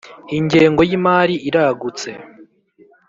[0.37, 2.09] ingengo y ‘imari iragutse.